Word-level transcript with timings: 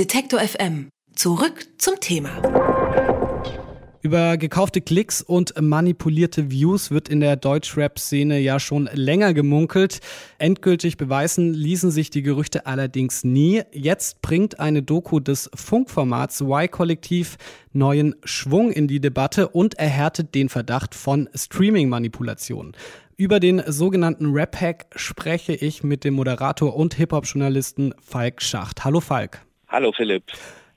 Detektor 0.00 0.40
FM. 0.40 0.88
Zurück 1.14 1.66
zum 1.76 2.00
Thema. 2.00 2.30
Über 4.00 4.38
gekaufte 4.38 4.80
Klicks 4.80 5.20
und 5.20 5.52
manipulierte 5.60 6.50
Views 6.50 6.90
wird 6.90 7.10
in 7.10 7.20
der 7.20 7.36
Deutschrap-Szene 7.36 8.38
ja 8.38 8.58
schon 8.60 8.88
länger 8.94 9.34
gemunkelt. 9.34 10.00
Endgültig 10.38 10.96
beweisen 10.96 11.52
ließen 11.52 11.90
sich 11.90 12.08
die 12.08 12.22
Gerüchte 12.22 12.64
allerdings 12.64 13.24
nie. 13.24 13.60
Jetzt 13.72 14.22
bringt 14.22 14.58
eine 14.58 14.82
Doku 14.82 15.20
des 15.20 15.50
Funkformats 15.54 16.40
Y-Kollektiv 16.40 17.36
neuen 17.74 18.16
Schwung 18.24 18.72
in 18.72 18.88
die 18.88 19.02
Debatte 19.02 19.48
und 19.48 19.74
erhärtet 19.74 20.34
den 20.34 20.48
Verdacht 20.48 20.94
von 20.94 21.28
Streaming-Manipulationen. 21.34 22.72
Über 23.18 23.38
den 23.38 23.62
sogenannten 23.66 24.32
Rap-Hack 24.32 24.86
spreche 24.96 25.52
ich 25.52 25.84
mit 25.84 26.04
dem 26.04 26.14
Moderator 26.14 26.74
und 26.74 26.94
Hip-Hop-Journalisten 26.94 27.92
Falk 28.00 28.40
Schacht. 28.40 28.82
Hallo 28.82 29.00
Falk. 29.00 29.42
Hallo 29.70 29.92
Philipp. 29.92 30.24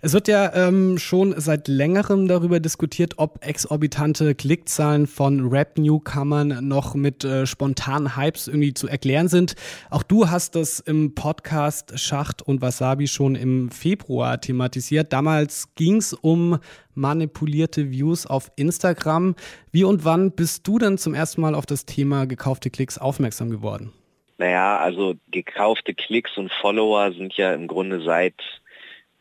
Es 0.04 0.14
wird 0.14 0.28
ja 0.28 0.54
ähm, 0.54 1.00
schon 1.00 1.34
seit 1.40 1.68
längerem 1.68 2.28
darüber 2.28 2.60
diskutiert, 2.60 3.16
ob 3.18 3.44
exorbitante 3.44 4.36
Klickzahlen 4.36 5.08
von 5.08 5.50
Rap-Newcomern 5.50 6.68
noch 6.68 6.94
mit 6.94 7.24
äh, 7.24 7.48
spontanen 7.48 8.16
Hypes 8.16 8.48
irgendwie 8.48 8.76
zu 8.76 8.88
erklären 8.88 9.30
sind. 9.30 9.56
Auch 9.90 10.04
du 10.04 10.30
hast 10.30 10.56
das 10.56 10.80
im 10.80 11.16
Podcast 11.16 11.98
Schacht 11.98 12.44
und 12.44 12.62
Wasabi 12.62 13.08
schon 13.08 13.34
im 13.34 13.72
Februar 13.72 14.40
thematisiert. 14.40 15.12
Damals 15.12 15.74
ging 15.74 15.96
es 15.98 16.14
um 16.14 16.60
manipulierte 16.94 17.90
Views 17.90 18.28
auf 18.28 18.52
Instagram. 18.56 19.36
Wie 19.72 19.86
und 19.86 20.06
wann 20.06 20.34
bist 20.34 20.68
du 20.68 20.78
denn 20.78 21.00
zum 21.00 21.16
ersten 21.16 21.42
Mal 21.42 21.56
auf 21.56 21.66
das 21.66 21.88
Thema 21.88 22.28
gekaufte 22.28 22.70
Klicks 22.70 23.00
aufmerksam 23.00 23.50
geworden? 23.50 23.92
Naja, 24.38 24.78
also 24.78 25.16
gekaufte 25.32 25.94
Klicks 25.94 26.38
und 26.38 26.52
Follower 26.52 27.12
sind 27.14 27.34
ja 27.38 27.54
im 27.54 27.68
Grunde 27.68 28.02
seit 28.02 28.36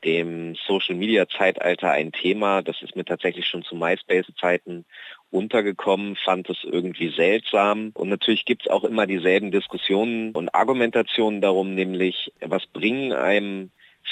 dem 0.05 0.55
Social-Media-Zeitalter 0.67 1.91
ein 1.91 2.13
Thema. 2.13 2.63
Das 2.63 2.83
ist 2.83 2.97
mir 2.97 3.05
tatsächlich 3.05 3.47
schon 3.47 3.63
zu 3.63 3.75
MySpace-Zeiten 3.77 4.85
untergekommen, 5.31 6.17
fand 6.17 6.51
es 6.51 6.59
irgendwie 6.63 7.09
seltsam. 7.11 7.91
Und 7.95 8.09
natürlich 8.09 8.45
gibt 8.45 8.67
es 8.67 8.71
auch 8.71 8.85
immer 8.85 9.07
dieselben 9.07 9.51
Diskussionen 9.51 10.33
und 10.33 10.55
Argumentationen 10.55 11.41
darum, 11.41 11.75
nämlich 11.75 12.33
was 12.41 12.67
bringen 12.67 13.13
einem 13.13 13.71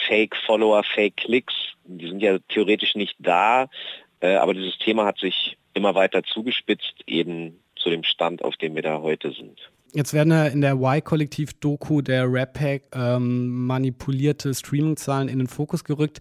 Fake-Follower, 0.08 0.82
Fake-Klicks? 0.84 1.54
Die 1.84 2.08
sind 2.08 2.22
ja 2.22 2.38
theoretisch 2.48 2.94
nicht 2.94 3.16
da, 3.18 3.68
äh, 4.20 4.34
aber 4.36 4.54
dieses 4.54 4.78
Thema 4.78 5.04
hat 5.04 5.18
sich 5.18 5.56
immer 5.74 5.94
weiter 5.94 6.22
zugespitzt, 6.22 6.94
eben 7.06 7.60
zu 7.76 7.90
dem 7.90 8.04
Stand, 8.04 8.42
auf 8.44 8.56
dem 8.56 8.74
wir 8.74 8.82
da 8.82 9.00
heute 9.00 9.32
sind. 9.32 9.58
Jetzt 9.92 10.12
werden 10.12 10.32
ja 10.32 10.46
in 10.46 10.60
der 10.60 10.74
Y-Kollektiv-Doku 10.74 12.00
der 12.00 12.32
Rap-Pack 12.32 12.82
ähm, 12.92 13.66
manipulierte 13.66 14.54
Streaming-Zahlen 14.54 15.28
in 15.28 15.38
den 15.38 15.48
Fokus 15.48 15.82
gerückt. 15.82 16.20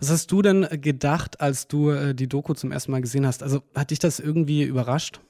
Was 0.00 0.10
hast 0.10 0.32
du 0.32 0.42
denn 0.42 0.66
gedacht, 0.80 1.40
als 1.40 1.68
du 1.68 1.90
äh, 1.90 2.14
die 2.14 2.28
Doku 2.28 2.54
zum 2.54 2.72
ersten 2.72 2.90
Mal 2.90 3.00
gesehen 3.00 3.26
hast? 3.26 3.42
Also 3.42 3.62
hat 3.74 3.90
dich 3.90 4.00
das 4.00 4.18
irgendwie 4.18 4.64
überrascht? 4.64 5.20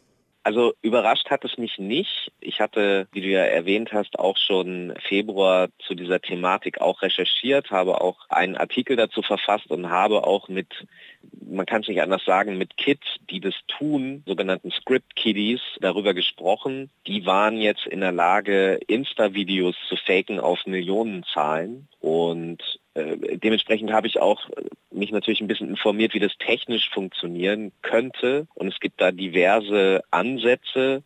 Also 0.44 0.74
überrascht 0.82 1.30
hat 1.30 1.42
es 1.46 1.56
mich 1.56 1.78
nicht. 1.78 2.30
Ich 2.38 2.60
hatte, 2.60 3.08
wie 3.12 3.22
du 3.22 3.28
ja 3.28 3.40
erwähnt 3.40 3.94
hast, 3.94 4.18
auch 4.18 4.36
schon 4.36 4.92
Februar 5.08 5.68
zu 5.78 5.94
dieser 5.94 6.20
Thematik 6.20 6.82
auch 6.82 7.00
recherchiert, 7.00 7.70
habe 7.70 8.02
auch 8.02 8.28
einen 8.28 8.54
Artikel 8.54 8.94
dazu 8.94 9.22
verfasst 9.22 9.70
und 9.70 9.88
habe 9.88 10.26
auch 10.26 10.50
mit, 10.50 10.86
man 11.40 11.64
kann 11.64 11.80
es 11.80 11.88
nicht 11.88 12.02
anders 12.02 12.26
sagen, 12.26 12.58
mit 12.58 12.76
Kids, 12.76 13.06
die 13.30 13.40
das 13.40 13.54
tun, 13.68 14.22
sogenannten 14.26 14.70
Script 14.70 15.16
Kiddies, 15.16 15.62
darüber 15.80 16.12
gesprochen. 16.12 16.90
Die 17.06 17.24
waren 17.24 17.56
jetzt 17.56 17.86
in 17.86 18.00
der 18.00 18.12
Lage, 18.12 18.78
Insta-Videos 18.86 19.76
zu 19.88 19.96
faken 19.96 20.40
auf 20.40 20.66
Millionenzahlen 20.66 21.88
und 22.00 22.62
dementsprechend 22.94 23.92
habe 23.92 24.06
ich 24.06 24.20
auch 24.20 24.48
mich 24.90 25.10
natürlich 25.10 25.40
ein 25.40 25.48
bisschen 25.48 25.68
informiert, 25.68 26.14
wie 26.14 26.20
das 26.20 26.36
technisch 26.38 26.90
funktionieren 26.90 27.72
könnte. 27.82 28.46
Und 28.54 28.68
es 28.68 28.78
gibt 28.80 29.00
da 29.00 29.10
diverse 29.10 30.02
Ansätze 30.10 31.02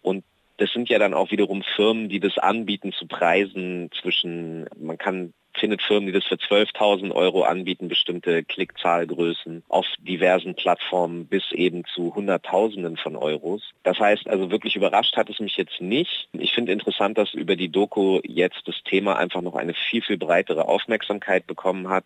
und 0.00 0.24
das 0.58 0.72
sind 0.72 0.88
ja 0.88 0.98
dann 0.98 1.14
auch 1.14 1.30
wiederum 1.32 1.62
Firmen, 1.62 2.08
die 2.08 2.20
das 2.20 2.38
anbieten 2.38 2.92
zu 2.92 3.06
Preisen 3.06 3.90
zwischen, 4.00 4.66
man 4.78 4.98
kann 4.98 5.32
findet 5.54 5.82
Firmen, 5.82 6.06
die 6.06 6.12
das 6.12 6.24
für 6.24 6.36
12.000 6.36 7.12
Euro 7.12 7.42
anbieten, 7.42 7.88
bestimmte 7.88 8.42
Klickzahlgrößen 8.44 9.62
auf 9.68 9.86
diversen 9.98 10.54
Plattformen 10.54 11.26
bis 11.26 11.52
eben 11.52 11.84
zu 11.94 12.14
Hunderttausenden 12.14 12.96
von 12.96 13.16
Euros. 13.16 13.62
Das 13.82 13.98
heißt 13.98 14.28
also 14.28 14.50
wirklich 14.50 14.76
überrascht 14.76 15.16
hat 15.16 15.30
es 15.30 15.40
mich 15.40 15.56
jetzt 15.56 15.80
nicht. 15.80 16.28
Ich 16.32 16.52
finde 16.52 16.72
interessant, 16.72 17.18
dass 17.18 17.34
über 17.34 17.56
die 17.56 17.68
Doku 17.68 18.20
jetzt 18.24 18.62
das 18.66 18.82
Thema 18.84 19.16
einfach 19.16 19.42
noch 19.42 19.54
eine 19.54 19.74
viel, 19.74 20.02
viel 20.02 20.18
breitere 20.18 20.68
Aufmerksamkeit 20.68 21.46
bekommen 21.46 21.88
hat. 21.88 22.04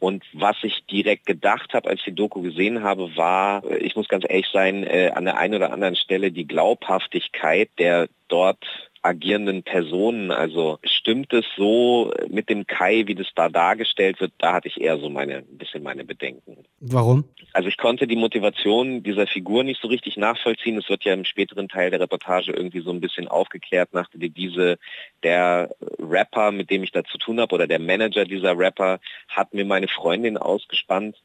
Und 0.00 0.24
was 0.32 0.56
ich 0.62 0.84
direkt 0.86 1.26
gedacht 1.26 1.74
habe, 1.74 1.88
als 1.90 2.00
ich 2.00 2.06
die 2.06 2.14
Doku 2.14 2.40
gesehen 2.40 2.84
habe, 2.84 3.16
war, 3.16 3.68
ich 3.80 3.96
muss 3.96 4.08
ganz 4.08 4.24
ehrlich 4.28 4.46
sein, 4.52 4.84
äh, 4.84 5.10
an 5.12 5.24
der 5.24 5.38
einen 5.38 5.54
oder 5.54 5.72
anderen 5.72 5.96
Stelle 5.96 6.30
die 6.30 6.46
Glaubhaftigkeit 6.46 7.68
der 7.78 8.08
dort 8.28 8.64
agierenden 9.02 9.64
Personen. 9.64 10.30
Also 10.30 10.78
stimmt 11.08 11.32
es 11.32 11.46
so 11.56 12.12
mit 12.28 12.50
dem 12.50 12.66
Kai, 12.66 13.04
wie 13.06 13.14
das 13.14 13.28
da 13.34 13.48
dargestellt 13.48 14.20
wird? 14.20 14.32
Da 14.36 14.52
hatte 14.52 14.68
ich 14.68 14.78
eher 14.78 14.98
so 14.98 15.08
meine, 15.08 15.38
ein 15.38 15.56
bisschen 15.56 15.82
meine 15.82 16.04
Bedenken. 16.04 16.58
Warum? 16.80 17.24
Also 17.54 17.70
ich 17.70 17.78
konnte 17.78 18.06
die 18.06 18.16
Motivation 18.16 19.02
dieser 19.02 19.26
Figur 19.26 19.64
nicht 19.64 19.80
so 19.80 19.88
richtig 19.88 20.18
nachvollziehen. 20.18 20.76
Es 20.76 20.90
wird 20.90 21.04
ja 21.04 21.14
im 21.14 21.24
späteren 21.24 21.66
Teil 21.66 21.90
der 21.90 22.00
Reportage 22.00 22.52
irgendwie 22.52 22.80
so 22.80 22.90
ein 22.90 23.00
bisschen 23.00 23.26
aufgeklärt 23.26 23.94
nach 23.94 24.10
der 24.10 24.20
Devise, 24.20 24.78
der 25.22 25.74
Rapper, 25.98 26.52
mit 26.52 26.68
dem 26.68 26.82
ich 26.82 26.92
da 26.92 27.02
zu 27.04 27.16
tun 27.16 27.40
habe, 27.40 27.54
oder 27.54 27.66
der 27.66 27.78
Manager 27.78 28.26
dieser 28.26 28.58
Rapper, 28.58 29.00
hat 29.28 29.54
mir 29.54 29.64
meine 29.64 29.88
Freundin 29.88 30.36
ausgespannt. 30.36 31.16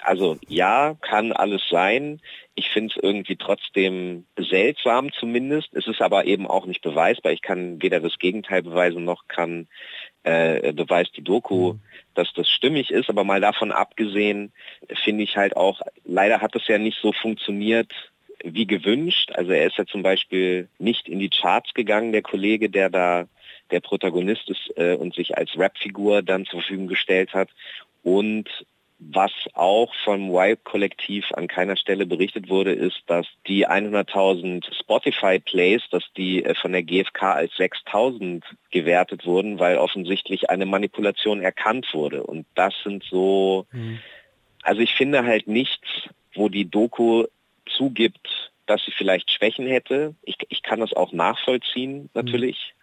Also 0.00 0.38
ja, 0.48 0.94
kann 1.02 1.32
alles 1.32 1.60
sein. 1.68 2.22
Ich 2.56 2.70
finde 2.70 2.94
es 2.96 3.02
irgendwie 3.02 3.36
trotzdem 3.36 4.26
seltsam 4.36 5.12
zumindest. 5.12 5.68
Es 5.74 5.86
ist 5.86 6.00
aber 6.00 6.24
eben 6.24 6.46
auch 6.46 6.66
nicht 6.66 6.82
beweisbar. 6.82 7.32
Ich 7.32 7.42
kann 7.42 7.80
weder 7.82 8.00
das 8.00 8.18
Gegenteil 8.18 8.62
beweisen, 8.62 9.04
noch 9.04 9.28
kann 9.28 9.68
äh, 10.22 10.72
beweist 10.72 11.16
die 11.16 11.22
Doku, 11.22 11.74
mhm. 11.74 11.80
dass 12.14 12.32
das 12.34 12.48
stimmig 12.48 12.90
ist. 12.90 13.08
Aber 13.10 13.24
mal 13.24 13.40
davon 13.40 13.72
abgesehen, 13.72 14.52
finde 15.04 15.22
ich 15.22 15.36
halt 15.36 15.56
auch, 15.56 15.82
leider 16.04 16.40
hat 16.40 16.56
es 16.56 16.66
ja 16.66 16.78
nicht 16.78 16.98
so 17.00 17.12
funktioniert, 17.12 17.92
wie 18.42 18.66
gewünscht. 18.66 19.30
Also 19.34 19.52
er 19.52 19.66
ist 19.66 19.76
ja 19.76 19.86
zum 19.86 20.02
Beispiel 20.02 20.68
nicht 20.78 21.08
in 21.08 21.18
die 21.18 21.30
Charts 21.30 21.74
gegangen, 21.74 22.12
der 22.12 22.22
Kollege, 22.22 22.70
der 22.70 22.90
da 22.90 23.26
der 23.70 23.80
Protagonist 23.80 24.48
ist 24.48 24.72
äh, 24.76 24.94
und 24.94 25.14
sich 25.14 25.36
als 25.36 25.50
Rapfigur 25.58 26.22
dann 26.22 26.46
zur 26.46 26.60
Verfügung 26.60 26.86
gestellt 26.86 27.34
hat. 27.34 27.48
Und 28.02 28.48
was 28.98 29.32
auch 29.52 29.94
vom 30.04 30.32
Wipe-Kollektiv 30.32 31.30
an 31.32 31.48
keiner 31.48 31.76
Stelle 31.76 32.06
berichtet 32.06 32.48
wurde, 32.48 32.72
ist, 32.72 33.02
dass 33.06 33.26
die 33.46 33.68
100.000 33.68 34.64
Spotify-Plays, 34.80 35.82
dass 35.90 36.04
die 36.16 36.44
äh, 36.44 36.54
von 36.54 36.72
der 36.72 36.82
GfK 36.82 37.22
als 37.34 37.52
6.000 37.52 38.42
gewertet 38.70 39.26
wurden, 39.26 39.58
weil 39.58 39.76
offensichtlich 39.76 40.48
eine 40.48 40.66
Manipulation 40.66 41.42
erkannt 41.42 41.86
wurde. 41.92 42.22
Und 42.22 42.46
das 42.54 42.74
sind 42.84 43.04
so, 43.04 43.66
mhm. 43.72 43.98
also 44.62 44.80
ich 44.80 44.94
finde 44.94 45.24
halt 45.24 45.46
nichts, 45.46 45.86
wo 46.34 46.48
die 46.48 46.68
Doku 46.68 47.24
zugibt, 47.66 48.50
dass 48.64 48.82
sie 48.84 48.92
vielleicht 48.92 49.30
Schwächen 49.30 49.66
hätte. 49.66 50.14
Ich, 50.22 50.36
ich 50.48 50.62
kann 50.62 50.80
das 50.80 50.94
auch 50.94 51.12
nachvollziehen, 51.12 52.08
natürlich. 52.14 52.72
Mhm. 52.72 52.76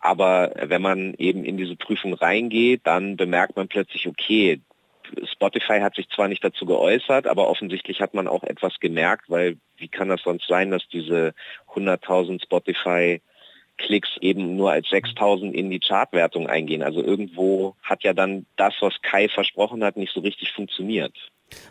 Aber 0.00 0.52
wenn 0.56 0.82
man 0.82 1.14
eben 1.14 1.44
in 1.44 1.56
diese 1.56 1.76
Prüfung 1.76 2.14
reingeht, 2.14 2.80
dann 2.84 3.16
bemerkt 3.16 3.56
man 3.56 3.68
plötzlich, 3.68 4.08
okay, 4.08 4.60
Spotify 5.32 5.80
hat 5.80 5.94
sich 5.94 6.08
zwar 6.08 6.28
nicht 6.28 6.44
dazu 6.44 6.66
geäußert, 6.66 7.26
aber 7.26 7.48
offensichtlich 7.48 8.00
hat 8.00 8.14
man 8.14 8.28
auch 8.28 8.44
etwas 8.44 8.80
gemerkt, 8.80 9.28
weil 9.28 9.56
wie 9.76 9.88
kann 9.88 10.08
das 10.08 10.22
sonst 10.22 10.46
sein, 10.46 10.70
dass 10.70 10.86
diese 10.88 11.34
100.000 11.74 12.42
Spotify 12.42 13.20
Klicks 13.78 14.10
eben 14.20 14.56
nur 14.56 14.70
als 14.72 14.88
6000 14.90 15.54
in 15.54 15.70
die 15.70 15.80
Chartwertung 15.80 16.46
eingehen. 16.46 16.82
Also 16.82 17.02
irgendwo 17.02 17.76
hat 17.82 18.04
ja 18.04 18.12
dann 18.12 18.46
das, 18.56 18.74
was 18.80 18.94
Kai 19.02 19.28
versprochen 19.28 19.82
hat, 19.82 19.96
nicht 19.96 20.12
so 20.12 20.20
richtig 20.20 20.52
funktioniert. 20.52 21.14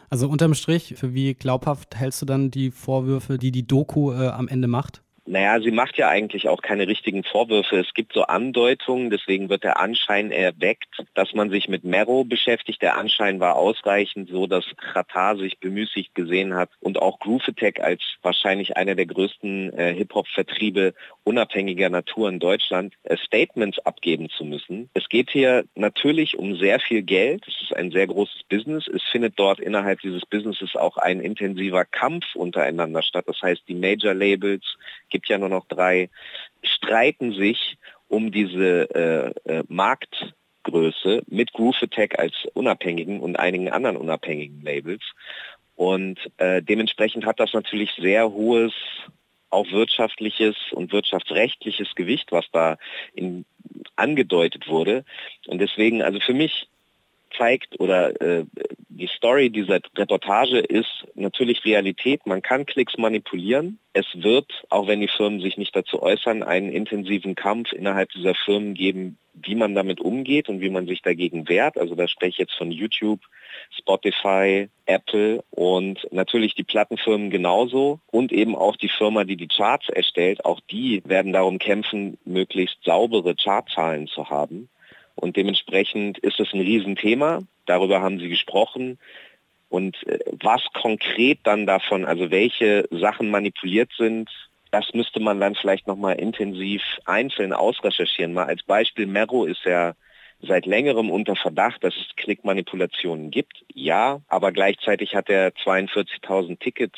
Also 0.10 0.28
unterm 0.28 0.56
Strich, 0.56 0.96
für 0.98 1.14
wie 1.14 1.36
glaubhaft 1.36 1.96
hältst 1.96 2.22
du 2.22 2.26
dann 2.26 2.52
die 2.52 2.72
Vorwürfe, 2.72 3.38
die 3.38 3.52
die 3.52 3.66
Doku 3.66 4.12
äh, 4.12 4.28
am 4.28 4.48
Ende 4.48 4.68
macht? 4.68 5.04
Naja, 5.30 5.62
sie 5.62 5.70
macht 5.70 6.00
ja 6.00 6.10
eigentlich 6.10 6.50
auch 6.50 6.64
keine 6.64 6.88
richtigen 6.88 7.24
Vorwürfe. 7.24 7.78
Es 7.78 7.94
gibt 7.94 8.14
so 8.14 8.24
Andeutungen, 8.24 9.12
deswegen 9.12 9.48
wird 9.48 9.64
der 9.64 9.80
Anschein 9.80 10.32
erweckt, 10.32 11.04
dass 11.14 11.36
man 11.36 11.52
sich 11.52 11.70
mit 11.70 11.84
Mero 11.84 12.24
beschäftigt. 12.24 12.82
Der 12.82 12.98
Anschein 12.98 13.40
war 13.40 13.56
ausreichend, 13.56 14.32
so 14.32 14.48
dass 14.48 14.66
Qatar 14.78 15.38
sich 15.38 15.60
bemüßigt 15.60 16.16
gesehen 16.16 16.56
hat 16.56 16.72
und 16.80 17.00
auch 17.00 17.20
Groove 17.20 17.48
Attack 17.48 17.80
als 17.80 18.02
wahrscheinlich 18.24 18.76
einer 18.76 18.96
der 18.96 19.06
größten 19.06 19.72
äh, 19.78 19.94
Hip-Hop-Vertriebe 19.94 20.96
unabhängiger 21.24 21.90
Natur 21.90 22.28
in 22.28 22.40
Deutschland 22.40 22.96
äh, 23.04 23.16
Statements 23.18 23.78
abgeben 23.86 24.30
zu 24.32 24.46
müssen. 24.46 24.90
Es 24.96 25.10
geht 25.10 25.30
hier 25.30 25.64
natürlich 25.76 26.40
um 26.40 26.56
sehr 26.56 26.80
viel 26.80 27.04
Geld. 27.04 27.46
Ist 27.70 27.78
ein 27.78 27.92
sehr 27.92 28.08
großes 28.08 28.44
Business. 28.50 28.88
Es 28.88 29.04
findet 29.04 29.38
dort 29.38 29.60
innerhalb 29.60 30.02
dieses 30.02 30.26
Businesses 30.26 30.76
auch 30.76 30.98
ein 30.98 31.20
intensiver 31.20 31.86
Kampf 31.86 32.36
untereinander 32.36 33.02
statt. 33.02 33.26
Das 33.28 33.42
heißt, 33.42 33.64
die 33.68 33.76
Major-Labels 33.76 34.64
gibt 35.10 35.28
ja 35.30 35.38
nur 35.38 35.50
noch 35.50 35.66
drei, 35.68 36.10
streiten 36.64 37.34
sich 37.34 37.78
um 38.08 38.32
diese 38.32 39.36
äh, 39.46 39.58
äh, 39.60 39.64
Markt 39.68 40.34
Weltgröße 40.70 41.24
mit 41.28 41.54
Groove 41.54 41.84
Attack 41.84 42.20
als 42.20 42.34
unabhängigen 42.54 43.20
und 43.20 43.38
einigen 43.38 43.70
anderen 43.70 43.98
unabhängigen 43.98 44.62
Labels. 44.62 45.04
Und 45.76 46.20
äh, 46.38 46.62
dementsprechend 46.62 47.26
hat 47.26 47.40
das 47.40 47.54
natürlich 47.54 47.92
sehr 47.94 48.32
hohes 48.32 48.74
auch 49.50 49.72
wirtschaftliches 49.72 50.56
und 50.72 50.92
wirtschaftsrechtliches 50.92 51.96
Gewicht, 51.96 52.32
was 52.32 52.46
da 52.52 52.78
in, 53.14 53.46
angedeutet 53.96 54.68
wurde. 54.68 55.06
Und 55.48 55.60
deswegen, 55.60 56.04
also 56.04 56.20
für 56.20 56.34
mich 56.34 56.68
zeigt 57.38 57.80
oder 57.80 58.20
äh, 58.22 58.46
die 59.00 59.08
Story 59.08 59.50
dieser 59.50 59.80
Reportage 59.98 60.60
ist 60.60 61.08
natürlich 61.16 61.64
Realität. 61.64 62.26
Man 62.26 62.42
kann 62.42 62.66
Klicks 62.66 62.98
manipulieren. 62.98 63.80
Es 63.94 64.06
wird, 64.14 64.52
auch 64.70 64.88
wenn 64.88 65.00
die 65.00 65.08
Firmen 65.08 65.40
sich 65.40 65.58
nicht 65.58 65.76
dazu 65.76 66.02
äußern, 66.02 66.44
einen 66.44 66.72
intensiven 66.72 67.36
Kampf 67.36 67.72
innerhalb 67.72 68.10
dieser 68.12 68.36
Firmen 68.36 68.74
geben, 68.74 69.18
wie 69.34 69.56
man 69.56 69.74
damit 69.74 70.02
umgeht 70.02 70.50
und 70.50 70.60
wie 70.60 70.70
man 70.70 70.86
sich 70.86 71.02
dagegen 71.02 71.48
wehrt. 71.48 71.78
Also 71.78 71.96
da 71.96 72.08
spreche 72.08 72.30
ich 72.30 72.38
jetzt 72.38 72.56
von 72.56 72.72
YouTube, 72.72 73.22
Spotify, 73.78 74.68
Apple 74.86 75.44
und 75.52 76.06
natürlich 76.12 76.56
die 76.56 76.64
Plattenfirmen 76.64 77.30
genauso 77.30 78.00
und 78.08 78.32
eben 78.32 78.56
auch 78.56 78.76
die 78.76 78.90
Firma, 78.90 79.24
die 79.24 79.38
die 79.38 79.48
Charts 79.48 79.88
erstellt. 79.90 80.44
Auch 80.44 80.60
die 80.70 81.02
werden 81.06 81.32
darum 81.32 81.58
kämpfen, 81.60 82.18
möglichst 82.26 82.84
saubere 82.84 83.36
Chartzahlen 83.36 84.08
zu 84.08 84.30
haben. 84.30 84.70
Und 85.20 85.36
dementsprechend 85.36 86.18
ist 86.20 86.40
es 86.40 86.54
ein 86.54 86.62
Riesenthema. 86.62 87.42
Darüber 87.66 88.02
haben 88.02 88.20
Sie 88.20 88.30
gesprochen. 88.30 88.98
Und 89.70 89.96
äh, 90.08 90.20
was 90.32 90.64
konkret 90.74 91.40
dann 91.44 91.66
davon, 91.66 92.06
also 92.06 92.32
welche 92.32 92.88
Sachen 92.90 93.30
manipuliert 93.30 93.92
sind, 93.98 94.30
das 94.72 94.94
müsste 94.94 95.20
man 95.20 95.40
dann 95.40 95.56
vielleicht 95.56 95.88
nochmal 95.88 96.16
intensiv 96.16 96.84
einzeln 97.06 97.54
ausrecherchieren. 97.54 98.34
Mal 98.34 98.46
als 98.46 98.64
Beispiel, 98.64 99.08
Mero 99.08 99.46
ist 99.46 99.66
ja 99.66 99.94
seit 100.42 100.66
längerem 100.66 101.10
unter 101.10 101.36
Verdacht, 101.36 101.84
dass 101.84 101.96
es 101.96 102.16
Klickmanipulationen 102.16 103.30
gibt. 103.32 103.66
Ja, 103.74 104.22
aber 104.28 104.52
gleichzeitig 104.52 105.16
hat 105.16 105.30
er 105.30 105.50
42.000 105.50 106.60
Tickets 106.60 106.98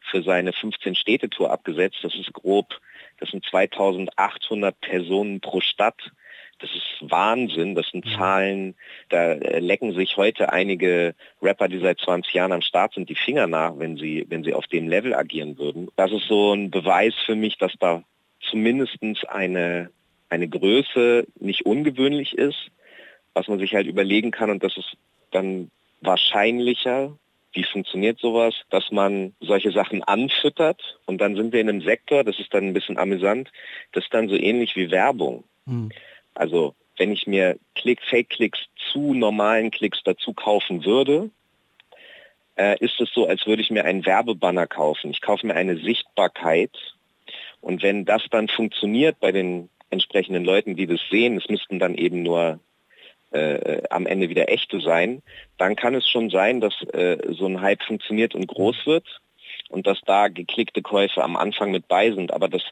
für 0.00 0.22
seine 0.22 0.52
15-Städte-Tour 0.52 1.50
abgesetzt. 1.50 1.98
Das 2.02 2.14
ist 2.14 2.32
grob, 2.32 2.80
das 3.18 3.30
sind 3.30 3.44
2.800 3.44 4.72
Personen 4.80 5.40
pro 5.40 5.60
Stadt 5.60 6.12
das 6.60 6.70
ist 6.70 7.10
Wahnsinn, 7.10 7.74
das 7.74 7.88
sind 7.88 8.04
mhm. 8.06 8.10
Zahlen, 8.16 8.74
da 9.08 9.32
äh, 9.32 9.58
lecken 9.60 9.94
sich 9.94 10.16
heute 10.16 10.52
einige 10.52 11.14
Rapper, 11.42 11.68
die 11.68 11.78
seit 11.78 11.98
20 12.00 12.32
Jahren 12.34 12.52
am 12.52 12.62
Start 12.62 12.94
sind, 12.94 13.08
die 13.08 13.14
Finger 13.14 13.46
nach, 13.46 13.78
wenn 13.78 13.96
sie, 13.96 14.26
wenn 14.28 14.44
sie 14.44 14.54
auf 14.54 14.66
dem 14.66 14.88
Level 14.88 15.14
agieren 15.14 15.58
würden. 15.58 15.88
Das 15.96 16.12
ist 16.12 16.28
so 16.28 16.52
ein 16.52 16.70
Beweis 16.70 17.14
für 17.26 17.34
mich, 17.34 17.58
dass 17.58 17.72
da 17.78 18.02
zumindest 18.40 18.98
eine, 19.28 19.90
eine 20.28 20.48
Größe 20.48 21.26
nicht 21.38 21.66
ungewöhnlich 21.66 22.36
ist, 22.36 22.70
was 23.34 23.48
man 23.48 23.58
sich 23.58 23.74
halt 23.74 23.86
überlegen 23.86 24.30
kann 24.30 24.50
und 24.50 24.62
das 24.62 24.76
ist 24.76 24.96
dann 25.30 25.70
wahrscheinlicher, 26.00 27.16
wie 27.52 27.64
funktioniert 27.64 28.18
sowas, 28.18 28.54
dass 28.70 28.90
man 28.90 29.34
solche 29.40 29.72
Sachen 29.72 30.02
anfüttert 30.02 30.98
und 31.06 31.20
dann 31.20 31.34
sind 31.36 31.52
wir 31.52 31.60
in 31.60 31.68
einem 31.68 31.80
Sektor, 31.82 32.24
das 32.24 32.38
ist 32.38 32.52
dann 32.54 32.64
ein 32.64 32.74
bisschen 32.74 32.98
amüsant, 32.98 33.50
das 33.92 34.04
ist 34.04 34.14
dann 34.14 34.28
so 34.28 34.36
ähnlich 34.36 34.76
wie 34.76 34.90
Werbung. 34.90 35.44
Mhm. 35.66 35.90
Also 36.34 36.74
wenn 36.96 37.12
ich 37.12 37.26
mir 37.26 37.58
Klick, 37.74 38.02
Fake-Klicks 38.02 38.58
zu 38.92 39.14
normalen 39.14 39.70
Klicks 39.70 40.00
dazu 40.04 40.32
kaufen 40.34 40.84
würde, 40.84 41.30
äh, 42.56 42.76
ist 42.84 43.00
es 43.00 43.10
so, 43.14 43.26
als 43.26 43.46
würde 43.46 43.62
ich 43.62 43.70
mir 43.70 43.84
einen 43.84 44.04
Werbebanner 44.04 44.66
kaufen. 44.66 45.10
Ich 45.10 45.22
kaufe 45.22 45.46
mir 45.46 45.54
eine 45.54 45.76
Sichtbarkeit. 45.76 46.70
Und 47.60 47.82
wenn 47.82 48.04
das 48.04 48.22
dann 48.30 48.48
funktioniert 48.48 49.18
bei 49.20 49.32
den 49.32 49.70
entsprechenden 49.88 50.44
Leuten, 50.44 50.76
die 50.76 50.86
das 50.86 51.00
sehen, 51.10 51.36
es 51.36 51.48
müssten 51.48 51.78
dann 51.78 51.94
eben 51.94 52.22
nur 52.22 52.60
äh, 53.32 53.82
am 53.90 54.06
Ende 54.06 54.28
wieder 54.28 54.50
echte 54.50 54.80
sein, 54.80 55.22
dann 55.56 55.76
kann 55.76 55.94
es 55.94 56.08
schon 56.08 56.30
sein, 56.30 56.60
dass 56.60 56.74
äh, 56.92 57.18
so 57.30 57.46
ein 57.46 57.60
Hype 57.60 57.82
funktioniert 57.82 58.34
und 58.34 58.46
groß 58.46 58.86
wird 58.86 59.06
und 59.70 59.86
dass 59.86 60.00
da 60.04 60.28
geklickte 60.28 60.82
Käufe 60.82 61.22
am 61.22 61.36
Anfang 61.36 61.70
mit 61.70 61.88
bei 61.88 62.10
sind. 62.10 62.32
Aber 62.32 62.48
das 62.48 62.62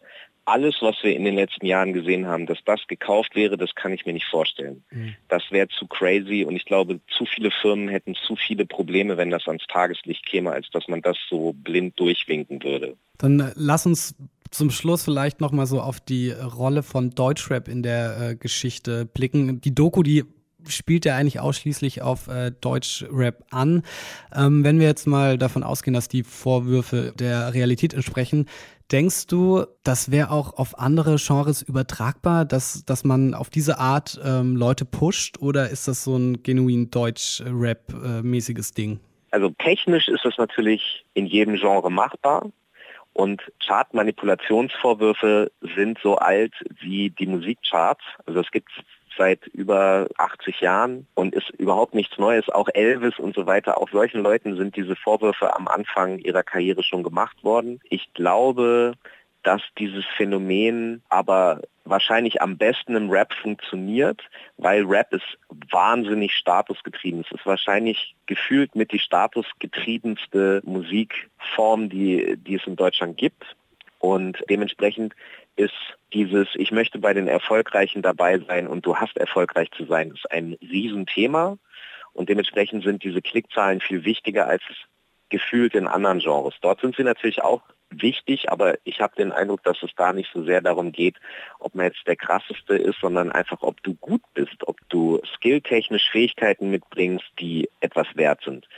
alles, 0.49 0.77
was 0.81 0.97
wir 1.03 1.15
in 1.15 1.25
den 1.25 1.35
letzten 1.35 1.67
Jahren 1.67 1.93
gesehen 1.93 2.27
haben, 2.27 2.47
dass 2.47 2.59
das 2.65 2.81
gekauft 2.89 3.35
wäre, 3.37 3.57
das 3.57 3.75
kann 3.75 3.93
ich 3.93 4.07
mir 4.07 4.15
nicht 4.15 4.27
vorstellen. 4.27 4.83
Mhm. 4.91 5.15
Das 5.29 5.43
wäre 5.51 5.69
zu 5.69 5.87
crazy 5.87 6.45
und 6.45 6.57
ich 6.57 6.65
glaube, 6.65 7.01
zu 7.17 7.27
viele 7.27 7.51
Firmen 7.51 7.89
hätten 7.89 8.15
zu 8.15 8.35
viele 8.35 8.65
Probleme, 8.65 9.17
wenn 9.17 9.31
das 9.31 9.47
ans 9.47 9.65
Tageslicht 9.69 10.25
käme, 10.27 10.51
als 10.51 10.71
dass 10.71 10.89
man 10.89 11.03
das 11.03 11.17
so 11.29 11.53
blind 11.53 12.01
durchwinken 12.01 12.63
würde. 12.63 12.97
Dann 13.19 13.41
äh, 13.41 13.53
lass 13.55 13.85
uns 13.85 14.15
zum 14.51 14.71
Schluss 14.71 15.05
vielleicht 15.05 15.41
noch 15.41 15.53
mal 15.53 15.67
so 15.67 15.81
auf 15.81 16.01
die 16.01 16.31
Rolle 16.31 16.83
von 16.83 17.11
Deutschrap 17.11 17.69
in 17.69 17.83
der 17.83 18.31
äh, 18.31 18.37
Geschichte 18.37 19.05
blicken. 19.05 19.61
Die 19.61 19.75
Doku, 19.75 20.03
die 20.03 20.25
spielt 20.69 21.05
ja 21.05 21.17
eigentlich 21.17 21.41
ausschließlich 21.41 22.03
auf 22.03 22.29
äh, 22.29 22.53
Deutschrap 22.61 23.45
an. 23.51 23.83
Ähm, 24.35 24.65
wenn 24.65 24.79
wir 24.81 24.87
jetzt 24.87 25.07
mal 25.07 25.39
davon 25.39 25.63
ausgehen, 25.63 25.95
dass 25.95 26.09
die 26.09 26.23
Vorwürfe 26.23 27.13
der 27.19 27.55
Realität 27.55 27.95
entsprechen, 27.95 28.47
denkst 28.91 29.27
du, 29.27 29.67
das 29.85 30.11
wäre 30.11 30.31
auch 30.31 30.57
auf 30.57 30.79
andere 30.79 31.17
Genres 31.17 31.63
übertragbar, 31.63 32.45
dass, 32.45 32.85
dass 32.85 33.05
man 33.05 33.35
auf 33.35 33.51
diese 33.51 33.79
Art 33.79 34.21
ähm, 34.25 34.57
Leute 34.57 34.85
pusht 34.85 35.39
oder 35.41 35.69
ist 35.71 35.89
das 35.89 36.05
so 36.05 36.17
ein 36.17 36.43
genuin 36.43 36.91
Deutsch-Rap-mäßiges 36.91 38.73
Ding? 38.73 39.01
Also 39.31 39.51
technisch 39.59 40.09
ist 40.09 40.25
es 40.25 40.39
natürlich 40.39 41.05
in 41.15 41.27
jedem 41.27 41.57
Genre 41.57 41.91
machbar. 41.91 42.51
Und 43.13 43.43
Chartmanipulationsvorwürfe 43.67 45.51
sind 45.75 45.99
so 46.03 46.17
alt 46.17 46.55
wie 46.81 47.11
die 47.11 47.27
Musikcharts. 47.27 48.05
Also 48.27 48.41
es 48.41 48.51
gibt 48.53 48.71
seit 49.19 49.47
über 49.49 50.09
80 50.17 50.61
Jahren 50.61 51.07
und 51.15 51.35
ist 51.35 51.51
überhaupt 51.51 51.95
nichts 51.95 52.17
Neues. 52.19 52.49
Auch 52.49 52.69
Elvis 52.73 53.19
und 53.19 53.35
so 53.35 53.47
weiter, 53.47 53.79
auch 53.79 53.91
solchen 53.91 54.23
Leuten 54.23 54.57
sind 54.57 54.77
diese 54.77 54.97
Vorwürfe 54.97 55.55
am 55.55 55.69
Anfang 55.69 56.19
ihrer 56.21 56.43
Karriere 56.43 56.83
schon 56.83 57.03
gemacht 57.03 57.45
worden. 57.45 57.81
Ich 57.91 58.15
glaube, 58.15 58.95
dass 59.43 59.63
dieses 59.79 60.05
Phänomen 60.17 61.03
aber 61.09 61.63
wahrscheinlich 61.85 62.43
am 62.43 62.59
besten 62.59 62.97
im 62.97 63.11
Rap 63.11 63.33
funktioniert, 63.33 64.23
weil 64.57 64.85
Rap 64.85 65.13
ist 65.13 65.39
wahnsinnig 65.71 66.35
statusgetrieben. 66.35 67.21
Es 67.21 67.33
ist 67.33 67.47
wahrscheinlich 67.47 68.15
gefühlt 68.27 68.75
mit 68.75 68.93
die 68.93 68.99
statusgetriebenste 68.99 70.61
Musikform, 70.65 71.89
die, 71.89 72.37
die 72.37 72.57
es 72.57 72.67
in 72.67 72.77
Deutschland 72.77 73.17
gibt. 73.17 73.57
Und 73.99 74.43
dementsprechend 74.49 75.15
ist 75.57 75.75
dieses, 76.13 76.49
ich 76.55 76.71
möchte 76.71 76.99
bei 76.99 77.13
den 77.15 77.29
Erfolgreichen 77.29 78.03
dabei 78.03 78.39
sein 78.39 78.67
und 78.67 78.87
du 78.87 78.97
hast 78.97 79.17
erfolgreich 79.17 79.71
zu 79.73 79.85
sein, 79.87 80.13
ist 80.13 80.31
ein 80.31 80.57
Riesenthema. 80.63 81.59
Und 82.13 82.29
dementsprechend 82.29 82.85
sind 82.85 83.03
diese 83.03 83.23
Klickzahlen 83.23 83.81
viel 83.81 84.05
wichtiger 84.05 84.47
als 84.47 84.63
gefühlt 85.29 85.75
in 85.75 85.87
anderen 85.87 86.21
Genres. 86.21 86.55
Dort 86.61 86.81
sind 86.81 86.97
sie 86.97 87.05
natürlich 87.05 87.43
auch 87.43 87.63
wichtig, 87.91 88.51
aber 88.51 88.77
ich 88.85 89.01
habe 89.01 89.17
den 89.17 89.33
Eindruck, 89.33 89.63
dass 89.63 89.83
es 89.83 89.91
da 89.97 90.13
nicht 90.13 90.31
so 90.33 90.45
sehr 90.45 90.61
darum 90.61 90.93
geht, 90.93 91.17
ob 91.59 91.75
man 91.75 91.87
jetzt 91.87 92.07
der 92.07 92.17
krasseste 92.17 92.75
ist, 92.75 92.99
sondern 93.01 93.33
einfach, 93.33 93.63
ob 93.63 93.83
du 93.83 93.95
gut 93.95 94.23
bist, 94.35 94.67
ob 94.67 94.77
du 94.89 95.21
skilltechnisch 95.35 96.11
Fähigkeiten 96.11 96.71
mitbringst, 96.71 97.27
die 97.39 97.69
etwas 97.81 98.07
wert 98.15 98.41
sind. 98.45 98.69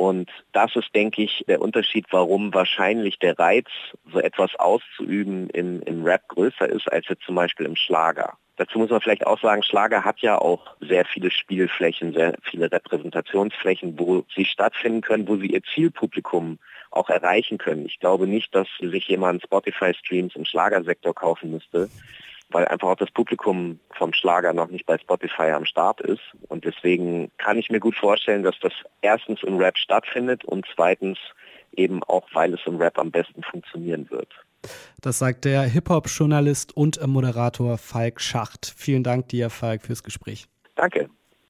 Und 0.00 0.30
das 0.52 0.74
ist, 0.76 0.94
denke 0.94 1.20
ich, 1.20 1.44
der 1.46 1.60
Unterschied, 1.60 2.06
warum 2.10 2.54
wahrscheinlich 2.54 3.18
der 3.18 3.38
Reiz, 3.38 3.66
so 4.10 4.18
etwas 4.18 4.56
auszuüben 4.56 5.50
im, 5.50 5.82
im 5.82 6.04
Rap 6.04 6.26
größer 6.28 6.66
ist, 6.66 6.90
als 6.90 7.06
jetzt 7.08 7.24
zum 7.24 7.34
Beispiel 7.34 7.66
im 7.66 7.76
Schlager. 7.76 8.38
Dazu 8.56 8.78
muss 8.78 8.88
man 8.88 9.02
vielleicht 9.02 9.26
auch 9.26 9.38
sagen, 9.42 9.62
Schlager 9.62 10.02
hat 10.02 10.20
ja 10.20 10.38
auch 10.38 10.74
sehr 10.80 11.04
viele 11.04 11.30
Spielflächen, 11.30 12.14
sehr 12.14 12.32
viele 12.42 12.72
Repräsentationsflächen, 12.72 13.98
wo 13.98 14.24
sie 14.34 14.46
stattfinden 14.46 15.02
können, 15.02 15.28
wo 15.28 15.36
sie 15.36 15.48
ihr 15.48 15.62
Zielpublikum 15.74 16.58
auch 16.90 17.10
erreichen 17.10 17.58
können. 17.58 17.84
Ich 17.84 18.00
glaube 18.00 18.26
nicht, 18.26 18.54
dass 18.54 18.68
sich 18.80 19.06
jemand 19.06 19.42
Spotify-Streams 19.42 20.34
im 20.34 20.46
Schlagersektor 20.46 21.14
kaufen 21.14 21.50
müsste, 21.50 21.90
weil 22.50 22.66
einfach 22.66 22.88
auch 22.88 22.96
das 22.96 23.10
Publikum 23.10 23.80
vom 23.96 24.12
Schlager 24.12 24.52
noch 24.52 24.68
nicht 24.68 24.86
bei 24.86 24.98
Spotify 24.98 25.50
am 25.50 25.64
Start 25.64 26.00
ist. 26.00 26.22
Und 26.48 26.64
deswegen 26.64 27.30
kann 27.38 27.58
ich 27.58 27.70
mir 27.70 27.80
gut 27.80 27.96
vorstellen, 27.96 28.42
dass 28.42 28.58
das 28.60 28.72
erstens 29.02 29.42
im 29.42 29.56
Rap 29.56 29.78
stattfindet 29.78 30.44
und 30.44 30.66
zweitens 30.74 31.18
eben 31.72 32.02
auch, 32.04 32.26
weil 32.32 32.54
es 32.54 32.60
im 32.66 32.76
Rap 32.76 32.98
am 32.98 33.10
besten 33.10 33.42
funktionieren 33.42 34.10
wird. 34.10 34.28
Das 35.00 35.18
sagt 35.18 35.44
der 35.44 35.62
Hip-Hop-Journalist 35.62 36.76
und 36.76 37.04
Moderator 37.06 37.78
Falk 37.78 38.20
Schacht. 38.20 38.74
Vielen 38.76 39.02
Dank 39.02 39.28
dir, 39.28 39.48
Falk, 39.48 39.82
fürs 39.82 40.02
Gespräch. 40.02 40.46
Danke. 40.74 41.08